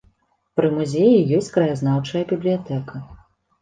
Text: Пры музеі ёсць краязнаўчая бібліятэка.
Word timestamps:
Пры 0.59 0.71
музеі 0.77 1.21
ёсць 1.41 1.53
краязнаўчая 1.59 2.27
бібліятэка. 2.35 3.09